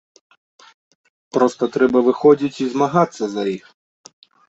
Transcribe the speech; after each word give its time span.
Проста 1.37 1.63
трэба 1.77 1.99
выходзіць 2.09 2.61
і 2.67 2.71
змагацца 2.75 3.23
за 3.39 3.43
іх. 3.57 3.65